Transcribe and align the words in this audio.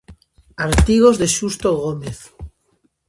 Artigos 0.67 1.15
de 1.21 1.27
Xusto 1.35 1.69
Gómez. 1.83 2.19